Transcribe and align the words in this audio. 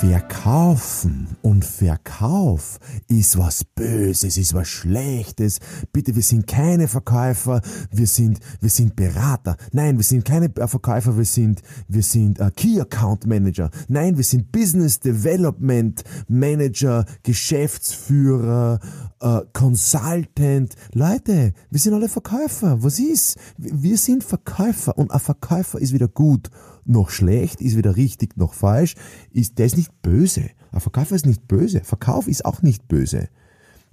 Verkaufen 0.00 1.26
und 1.42 1.64
Verkauf 1.64 2.78
ist 3.08 3.36
was 3.36 3.64
Böses, 3.64 4.38
ist 4.38 4.54
was 4.54 4.68
Schlechtes. 4.68 5.58
Bitte, 5.92 6.14
wir 6.14 6.22
sind 6.22 6.46
keine 6.46 6.86
Verkäufer, 6.86 7.60
wir 7.90 8.06
sind, 8.06 8.38
wir 8.60 8.70
sind 8.70 8.94
Berater. 8.94 9.56
Nein, 9.72 9.96
wir 9.96 10.04
sind 10.04 10.24
keine 10.24 10.50
Verkäufer, 10.54 11.16
wir 11.18 11.24
sind, 11.24 11.62
wir 11.88 12.04
sind 12.04 12.38
uh, 12.38 12.48
Key 12.54 12.80
Account 12.80 13.26
Manager. 13.26 13.72
Nein, 13.88 14.16
wir 14.16 14.22
sind 14.22 14.52
Business 14.52 15.00
Development 15.00 16.04
Manager, 16.28 17.04
Geschäftsführer, 17.24 18.78
uh, 19.20 19.40
Consultant. 19.52 20.76
Leute, 20.92 21.54
wir 21.70 21.80
sind 21.80 21.94
alle 21.94 22.08
Verkäufer. 22.08 22.84
Was 22.84 23.00
ist? 23.00 23.36
Wir 23.56 23.98
sind 23.98 24.22
Verkäufer 24.22 24.96
und 24.96 25.10
ein 25.10 25.18
Verkäufer 25.18 25.80
ist 25.80 25.92
wieder 25.92 26.06
gut 26.06 26.50
noch 26.88 27.10
schlecht, 27.10 27.60
ist 27.60 27.76
wieder 27.76 27.96
richtig 27.96 28.36
noch 28.36 28.54
falsch, 28.54 28.94
ist, 29.30 29.58
der 29.58 29.66
ist 29.66 29.76
nicht 29.76 30.02
böse. 30.02 30.50
Ein 30.72 30.80
Verkäufer 30.80 31.14
ist 31.14 31.26
nicht 31.26 31.48
böse. 31.48 31.80
Verkauf 31.84 32.28
ist 32.28 32.44
auch 32.44 32.62
nicht 32.62 32.88
böse. 32.88 33.28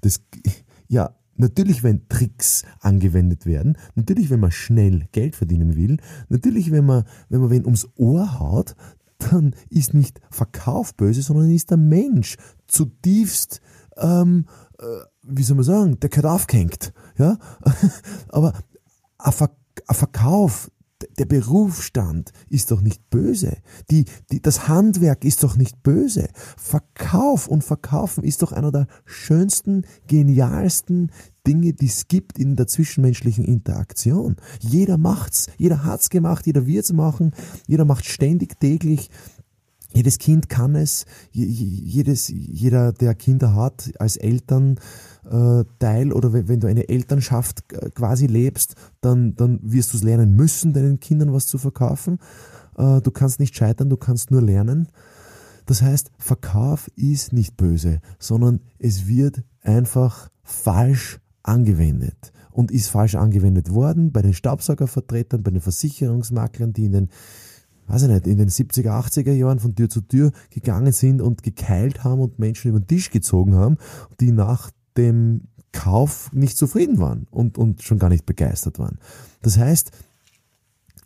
Das, 0.02 0.22
ja, 0.88 1.16
natürlich, 1.36 1.84
wenn 1.84 2.08
Tricks 2.10 2.64
angewendet 2.80 3.46
werden, 3.46 3.78
natürlich, 3.96 4.30
wenn 4.30 4.40
man 4.40 4.52
schnell 4.52 5.08
Geld 5.12 5.36
verdienen 5.36 5.76
will, 5.76 5.98
natürlich, 6.30 6.72
wenn 6.72 6.86
man, 6.86 7.04
wenn 7.30 7.42
man 7.42 7.50
wen 7.50 7.66
ums 7.66 7.88
Ohr 7.96 8.40
haut, 8.40 8.76
dann 9.18 9.56
ist 9.70 9.94
nicht 9.94 10.20
Verkauf 10.30 10.96
böse, 10.96 11.22
sondern 11.22 11.50
ist 11.52 11.70
der 11.70 11.78
Mensch 11.78 12.38
zutiefst, 12.68 13.62
ähm, 13.98 14.46
äh, 14.80 14.84
wie 15.24 15.44
soll 15.44 15.56
man 15.56 15.66
sagen, 15.66 16.00
der 16.00 16.10
gehört 16.10 16.26
aufgehängt. 16.26 16.94
Ja? 17.18 17.38
Aber 18.30 18.54
ein, 19.18 19.34
Verkauf, 19.92 20.72
der 21.18 21.26
Berufsstand 21.26 22.32
ist 22.50 22.72
doch 22.72 22.82
nicht 22.82 23.10
böse. 23.10 23.58
Die, 23.90 24.06
die, 24.32 24.42
das 24.42 24.68
Handwerk 24.68 25.26
ist 25.26 25.44
doch 25.44 25.56
nicht 25.56 25.84
böse. 25.84 26.30
Verkauf 26.58 27.48
und 27.48 27.64
Verkaufen 27.64 28.24
ist 28.24 28.42
doch 28.42 28.52
einer 28.52 28.72
der 28.72 28.88
schönsten, 29.06 29.86
genialsten 30.08 31.12
Dinge, 31.46 31.74
die 31.74 31.86
es 31.86 32.08
gibt 32.08 32.40
in 32.40 32.56
der 32.56 32.68
zwischenmenschlichen 32.68 33.46
Interaktion. 33.46 34.36
Jeder 34.60 34.98
macht's. 34.98 35.48
Jeder 35.58 35.84
hat's 35.84 36.10
gemacht. 36.10 36.46
Jeder 36.46 36.66
wird's 36.66 36.92
machen. 36.92 37.34
Jeder 37.68 37.86
macht 37.86 38.06
ständig, 38.06 38.60
täglich 38.60 39.10
jedes 39.96 40.20
Kind 40.20 40.50
kann 40.50 40.76
es, 40.76 41.06
jedes, 41.32 42.28
jeder, 42.28 42.92
der 42.92 43.16
Kinder 43.16 43.56
hat, 43.56 43.92
als 43.98 44.18
Eltern, 44.18 44.78
äh, 45.24 45.64
oder 46.12 46.34
wenn 46.34 46.60
du 46.60 46.68
eine 46.68 46.90
Elternschaft 46.90 47.64
quasi 47.96 48.28
lebst, 48.28 48.76
dann, 49.00 49.36
dann 49.36 49.60
wirst 49.64 49.94
du 49.94 49.98
es 49.98 50.04
lernen 50.04 50.36
müssen, 50.36 50.74
deinen 50.74 51.00
Kindern 51.00 51.32
was 51.32 51.48
zu 51.48 51.58
verkaufen. 51.58 52.20
Äh, 52.78 53.02
du 53.02 53.12
kannst 53.12 53.40
nicht 53.40 53.56
scheitern, 53.56 53.90
du 53.90 53.98
kannst 53.98 54.32
nur 54.32 54.42
lernen. 54.42 54.90
Das 55.66 55.82
heißt, 55.82 56.12
Verkauf 56.18 56.90
ist 56.96 57.34
nicht 57.34 57.56
böse, 57.58 58.02
sondern 58.20 58.60
es 58.78 59.08
wird 59.08 59.44
einfach 59.62 60.30
falsch 60.44 61.20
angewendet 61.42 62.34
und 62.52 62.70
ist 62.70 62.90
falsch 62.90 63.16
angewendet 63.16 63.74
worden 63.74 64.12
bei 64.12 64.22
den 64.22 64.34
Staubsaugervertretern, 64.34 65.42
bei 65.42 65.52
den 65.52 65.62
Versicherungsmaklern, 65.62 66.74
die 66.74 66.86
in 66.86 66.92
den 66.92 67.10
weiß 67.88 68.04
ich 68.04 68.10
nicht, 68.10 68.28
in 68.28 68.38
den 68.38 68.50
70er, 68.50 68.90
80er 68.90 69.34
Jahren 69.34 69.60
von 69.60 69.76
Tür 69.76 69.90
zu 69.90 70.02
Tür 70.02 70.32
gegangen 70.50 70.92
sind 70.92 71.22
und 71.22 71.44
gekeilt 71.44 72.04
haben 72.04 72.22
und 72.22 72.40
Menschen 72.40 72.70
über 72.70 72.80
den 72.80 72.88
Tisch 72.88 73.12
gezogen 73.12 73.56
haben, 73.56 73.78
die 74.20 74.32
nach 74.32 74.72
dem 74.98 75.48
Kauf 75.72 76.32
nicht 76.34 76.58
zufrieden 76.58 77.00
waren 77.00 77.28
und, 77.32 77.58
und 77.58 77.84
schon 77.84 78.00
gar 78.00 78.10
nicht 78.10 78.26
begeistert 78.26 78.80
waren. 78.80 78.98
Das 79.42 79.58
heißt, 79.58 79.92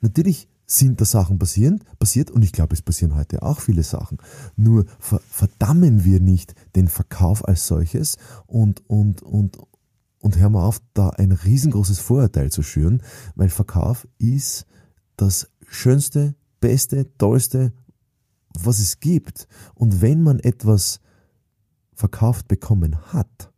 natürlich 0.02 0.48
sind 0.70 1.02
da 1.02 1.06
Sachen 1.06 1.40
passieren, 1.40 1.84
passiert 1.98 2.30
und 2.30 2.44
ich 2.44 2.52
glaube, 2.52 2.76
es 2.76 2.84
passieren 2.84 3.16
heute 3.16 3.42
auch 3.42 3.60
viele 3.60 3.82
Sachen. 3.82 4.20
Nur 4.56 4.86
verdammen 5.00 6.06
wir 6.06 6.20
nicht 6.20 6.54
den 6.76 6.88
Verkauf 6.88 7.48
als 7.48 7.66
solches 7.66 8.18
und, 8.46 8.88
und, 8.88 9.24
und, 9.24 9.58
und 10.20 10.38
hören 10.38 10.54
wir 10.54 10.64
auf, 10.64 10.80
da 10.94 11.10
ein 11.10 11.32
riesengroßes 11.32 11.98
Vorurteil 11.98 12.52
zu 12.52 12.62
schüren, 12.62 13.02
weil 13.36 13.50
Verkauf 13.50 14.08
ist 14.20 14.68
das 15.18 15.50
schönste, 15.68 16.36
beste, 16.60 17.16
tollste, 17.18 17.74
was 18.54 18.80
es 18.80 19.00
gibt. 19.00 19.48
Und 19.76 20.02
wenn 20.02 20.22
man 20.22 20.40
etwas 20.40 21.00
verkauft 21.94 22.48
bekommen 22.48 22.98
hat, 23.14 23.52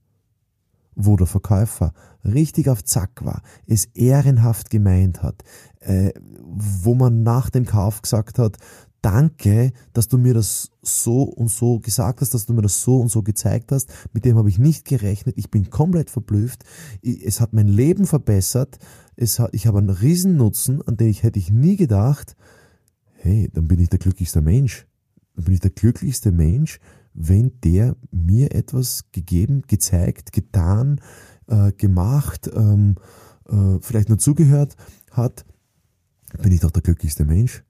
wo 0.95 1.15
der 1.15 1.27
Verkäufer 1.27 1.93
richtig 2.23 2.69
auf 2.69 2.83
Zack 2.83 3.23
war, 3.23 3.41
es 3.65 3.85
ehrenhaft 3.93 4.69
gemeint 4.69 5.23
hat, 5.23 5.43
äh, 5.79 6.11
wo 6.43 6.93
man 6.93 7.23
nach 7.23 7.49
dem 7.49 7.65
Kauf 7.65 8.01
gesagt 8.01 8.39
hat, 8.39 8.57
danke, 9.01 9.71
dass 9.93 10.07
du 10.07 10.17
mir 10.17 10.33
das 10.33 10.69
so 10.81 11.23
und 11.23 11.49
so 11.49 11.79
gesagt 11.79 12.21
hast, 12.21 12.33
dass 12.33 12.45
du 12.45 12.53
mir 12.53 12.61
das 12.61 12.81
so 12.81 12.99
und 12.99 13.09
so 13.09 13.23
gezeigt 13.23 13.71
hast, 13.71 13.89
mit 14.13 14.25
dem 14.25 14.37
habe 14.37 14.49
ich 14.49 14.59
nicht 14.59 14.85
gerechnet, 14.85 15.37
ich 15.37 15.49
bin 15.49 15.69
komplett 15.69 16.09
verblüfft, 16.09 16.63
es 17.01 17.41
hat 17.41 17.53
mein 17.53 17.67
Leben 17.67 18.05
verbessert, 18.05 18.77
es 19.15 19.39
hat, 19.39 19.53
ich 19.53 19.67
habe 19.67 19.79
einen 19.79 19.89
Riesennutzen, 19.89 20.81
an 20.87 20.97
den 20.97 21.09
ich 21.09 21.23
hätte 21.23 21.39
ich 21.39 21.51
nie 21.51 21.77
gedacht, 21.77 22.35
hey, 23.21 23.49
dann 23.53 23.67
bin 23.67 23.79
ich 23.79 23.89
der 23.89 23.99
glücklichste 23.99 24.41
Mensch. 24.41 24.87
Dann 25.35 25.45
bin 25.45 25.53
ich 25.53 25.59
der 25.59 25.71
glücklichste 25.71 26.31
Mensch, 26.31 26.79
wenn 27.13 27.59
der 27.63 27.95
mir 28.11 28.53
etwas 28.53 29.05
gegeben, 29.11 29.63
gezeigt, 29.67 30.31
getan, 30.31 30.99
äh, 31.47 31.71
gemacht, 31.73 32.49
ähm, 32.53 32.95
äh, 33.47 33.77
vielleicht 33.81 34.09
nur 34.09 34.17
zugehört 34.17 34.75
hat, 35.11 35.45
bin 36.41 36.51
ich 36.51 36.61
doch 36.61 36.71
der 36.71 36.81
glücklichste 36.81 37.25
Mensch 37.25 37.63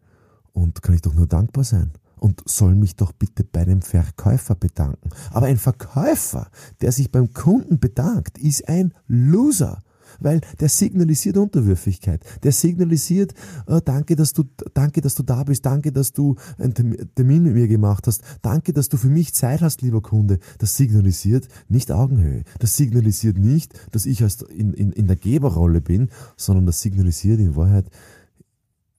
und 0.53 0.81
kann 0.81 0.95
ich 0.95 1.01
doch 1.01 1.13
nur 1.13 1.27
dankbar 1.27 1.63
sein 1.63 1.91
und 2.17 2.43
soll 2.45 2.75
mich 2.75 2.95
doch 2.95 3.11
bitte 3.11 3.43
bei 3.43 3.65
dem 3.65 3.81
Verkäufer 3.81 4.55
bedanken. 4.55 5.09
Aber 5.31 5.47
ein 5.47 5.57
Verkäufer, 5.57 6.49
der 6.81 6.91
sich 6.91 7.11
beim 7.11 7.33
Kunden 7.33 7.79
bedankt, 7.79 8.37
ist 8.37 8.69
ein 8.69 8.93
Loser 9.07 9.81
weil 10.21 10.41
der 10.59 10.69
signalisiert 10.69 11.37
Unterwürfigkeit. 11.37 12.23
Der 12.43 12.51
signalisiert, 12.51 13.33
äh, 13.67 13.81
danke, 13.83 14.15
dass 14.15 14.33
du, 14.33 14.43
danke, 14.73 15.01
dass 15.01 15.15
du 15.15 15.23
da 15.23 15.43
bist, 15.43 15.65
danke, 15.65 15.91
dass 15.91 16.13
du 16.13 16.35
einen 16.57 16.73
Termin 17.15 17.43
mit 17.43 17.53
mir 17.53 17.67
gemacht 17.67 18.07
hast, 18.07 18.23
danke, 18.41 18.73
dass 18.73 18.89
du 18.89 18.97
für 18.97 19.09
mich 19.09 19.33
Zeit 19.33 19.61
hast, 19.61 19.81
lieber 19.81 20.01
Kunde. 20.01 20.39
Das 20.59 20.77
signalisiert 20.77 21.47
nicht 21.67 21.91
Augenhöhe. 21.91 22.43
Das 22.59 22.77
signalisiert 22.77 23.37
nicht, 23.37 23.73
dass 23.91 24.05
ich 24.05 24.23
als 24.23 24.41
in, 24.43 24.73
in, 24.73 24.91
in 24.91 25.07
der 25.07 25.15
Geberrolle 25.15 25.81
bin, 25.81 26.09
sondern 26.37 26.65
das 26.65 26.81
signalisiert 26.81 27.39
in 27.39 27.55
Wahrheit, 27.55 27.89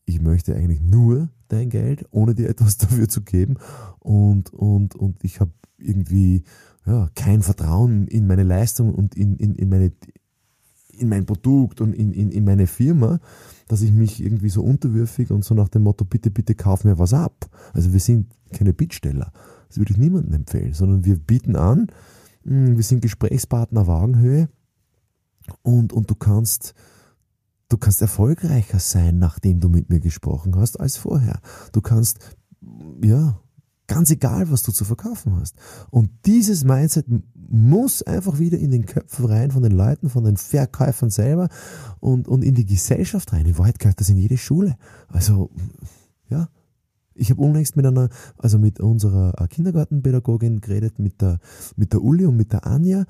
ich 0.04 0.20
möchte 0.20 0.54
eigentlich 0.54 0.82
nur 0.82 1.28
dein 1.48 1.70
Geld, 1.70 2.06
ohne 2.10 2.34
dir 2.34 2.48
etwas 2.48 2.76
dafür 2.78 3.08
zu 3.08 3.22
geben. 3.22 3.56
Und, 4.00 4.52
und, 4.52 4.94
und 4.94 5.22
ich 5.22 5.40
habe 5.40 5.52
irgendwie 5.78 6.44
ja, 6.86 7.08
kein 7.14 7.42
Vertrauen 7.42 8.06
in 8.08 8.26
meine 8.26 8.42
Leistung 8.42 8.94
und 8.94 9.14
in, 9.14 9.36
in, 9.36 9.54
in 9.54 9.68
meine 9.68 9.92
in 10.92 11.08
mein 11.08 11.26
Produkt 11.26 11.80
und 11.80 11.94
in, 11.94 12.12
in, 12.12 12.30
in 12.30 12.44
meine 12.44 12.66
Firma, 12.66 13.20
dass 13.68 13.82
ich 13.82 13.92
mich 13.92 14.22
irgendwie 14.22 14.48
so 14.48 14.62
unterwürfig 14.62 15.30
und 15.30 15.44
so 15.44 15.54
nach 15.54 15.68
dem 15.68 15.82
Motto, 15.82 16.04
bitte, 16.04 16.30
bitte 16.30 16.54
kauf 16.54 16.84
mir 16.84 16.98
was 16.98 17.14
ab. 17.14 17.48
Also 17.72 17.92
wir 17.92 18.00
sind 18.00 18.26
keine 18.52 18.72
Bittsteller. 18.72 19.32
Das 19.68 19.78
würde 19.78 19.92
ich 19.92 19.98
niemandem 19.98 20.34
empfehlen, 20.34 20.74
sondern 20.74 21.04
wir 21.04 21.16
bieten 21.16 21.56
an, 21.56 21.88
hm, 22.44 22.76
wir 22.76 22.84
sind 22.84 23.00
Gesprächspartner 23.00 23.86
Wagenhöhe 23.86 24.48
und, 25.62 25.92
und 25.92 26.10
du 26.10 26.14
kannst, 26.14 26.74
du 27.68 27.78
kannst 27.78 28.02
erfolgreicher 28.02 28.78
sein, 28.78 29.18
nachdem 29.18 29.60
du 29.60 29.68
mit 29.68 29.88
mir 29.88 30.00
gesprochen 30.00 30.56
hast, 30.56 30.78
als 30.78 30.96
vorher. 30.96 31.40
Du 31.72 31.80
kannst, 31.80 32.36
ja, 33.02 33.40
Ganz 33.92 34.10
egal, 34.10 34.50
was 34.50 34.62
du 34.62 34.72
zu 34.72 34.84
verkaufen 34.84 35.36
hast. 35.36 35.56
Und 35.90 36.10
dieses 36.26 36.64
Mindset 36.64 37.06
muss 37.34 38.02
einfach 38.02 38.38
wieder 38.38 38.58
in 38.58 38.70
den 38.70 38.86
Köpfen 38.86 39.26
rein 39.26 39.50
von 39.50 39.62
den 39.62 39.72
Leuten, 39.72 40.08
von 40.08 40.24
den 40.24 40.36
Verkäufern 40.36 41.10
selber 41.10 41.48
und, 42.00 42.28
und 42.28 42.42
in 42.42 42.54
die 42.54 42.64
Gesellschaft 42.64 43.32
rein. 43.32 43.46
In 43.46 43.58
Wahrheit 43.58 43.78
gehört 43.78 44.00
das 44.00 44.08
in 44.08 44.16
jede 44.16 44.38
Schule. 44.38 44.76
Also, 45.08 45.50
ja. 46.28 46.48
Ich 47.14 47.28
habe 47.30 47.42
unlängst 47.42 47.76
mit 47.76 47.84
einer, 47.84 48.08
also 48.38 48.58
mit 48.58 48.80
unserer 48.80 49.32
Kindergartenpädagogin 49.48 50.62
geredet, 50.62 50.98
mit 50.98 51.20
der, 51.20 51.40
mit 51.76 51.92
der 51.92 52.02
Uli 52.02 52.24
und 52.24 52.38
mit 52.38 52.54
der 52.54 52.66
Anja 52.66 53.04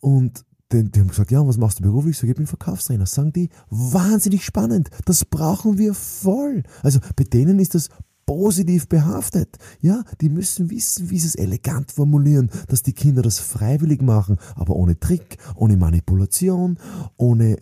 und 0.00 0.46
die, 0.72 0.90
die 0.90 1.00
haben 1.00 1.08
gesagt, 1.08 1.30
ja, 1.30 1.46
was 1.46 1.58
machst 1.58 1.78
du 1.78 1.82
beruflich? 1.82 2.12
Ich 2.12 2.20
sage, 2.20 2.32
ich 2.32 2.36
bin 2.36 2.46
Verkaufstrainer. 2.46 3.06
Sagen 3.06 3.32
die, 3.32 3.50
wahnsinnig 3.68 4.44
spannend. 4.44 4.88
Das 5.04 5.24
brauchen 5.24 5.78
wir 5.78 5.94
voll. 5.94 6.62
Also 6.82 7.00
bei 7.14 7.24
denen 7.24 7.58
ist 7.58 7.74
das 7.74 7.88
positiv 8.32 8.88
behaftet. 8.88 9.58
Ja, 9.80 10.04
die 10.20 10.30
müssen 10.30 10.70
wissen, 10.70 11.10
wie 11.10 11.18
sie 11.18 11.28
es 11.28 11.34
elegant 11.34 11.92
formulieren, 11.92 12.50
dass 12.68 12.82
die 12.82 12.94
Kinder 12.94 13.20
das 13.20 13.38
freiwillig 13.38 14.00
machen, 14.00 14.38
aber 14.54 14.74
ohne 14.74 14.98
Trick, 14.98 15.36
ohne 15.54 15.76
Manipulation, 15.76 16.78
ohne 17.16 17.58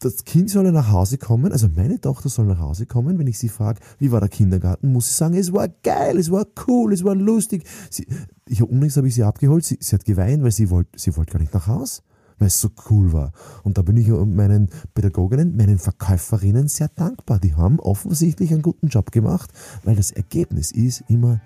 das 0.00 0.24
Kind 0.24 0.50
soll 0.50 0.70
nach 0.70 0.90
Hause 0.90 1.16
kommen, 1.16 1.52
also 1.52 1.68
meine 1.74 1.98
Tochter 2.00 2.28
soll 2.28 2.46
nach 2.46 2.58
Hause 2.58 2.86
kommen, 2.86 3.18
wenn 3.18 3.26
ich 3.26 3.38
sie 3.38 3.48
frage, 3.48 3.80
wie 3.98 4.10
war 4.10 4.20
der 4.20 4.28
Kindergarten, 4.28 4.92
muss 4.92 5.06
sie 5.06 5.14
sagen, 5.14 5.34
es 5.34 5.52
war 5.52 5.68
geil, 5.68 6.18
es 6.18 6.30
war 6.30 6.46
cool, 6.66 6.92
es 6.92 7.04
war 7.04 7.14
lustig. 7.14 7.64
Sie, 7.88 8.06
ich 8.48 8.60
habe 8.60 8.70
unlängst 8.70 8.96
habe 8.96 9.08
ich 9.08 9.14
sie 9.14 9.22
abgeholt, 9.22 9.64
sie, 9.64 9.78
sie 9.80 9.94
hat 9.94 10.04
geweint, 10.04 10.42
weil 10.42 10.52
sie 10.52 10.68
wollte, 10.68 10.98
sie 10.98 11.16
wollte 11.16 11.32
gar 11.32 11.40
nicht 11.40 11.54
nach 11.54 11.68
Hause 11.68 12.02
weil 12.42 12.48
es 12.48 12.60
so 12.60 12.70
cool 12.90 13.12
war. 13.12 13.30
Und 13.62 13.78
da 13.78 13.82
bin 13.82 13.96
ich 13.96 14.08
meinen 14.08 14.68
Pädagoginnen, 14.94 15.56
meinen 15.56 15.78
Verkäuferinnen 15.78 16.66
sehr 16.66 16.88
dankbar. 16.88 17.38
Die 17.38 17.54
haben 17.54 17.78
offensichtlich 17.78 18.52
einen 18.52 18.62
guten 18.62 18.88
Job 18.88 19.12
gemacht, 19.12 19.52
weil 19.84 19.94
das 19.94 20.10
Ergebnis 20.10 20.72
ist 20.72 21.04
immer 21.06 21.40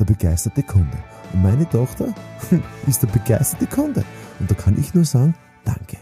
der 0.00 0.06
begeisterte 0.06 0.62
Kunde. 0.62 0.96
Und 1.34 1.42
meine 1.42 1.68
Tochter 1.68 2.14
ist 2.86 3.02
der 3.02 3.08
begeisterte 3.08 3.66
Kunde. 3.66 4.02
Und 4.40 4.50
da 4.50 4.54
kann 4.54 4.80
ich 4.80 4.94
nur 4.94 5.04
sagen, 5.04 5.34
danke. 5.66 5.98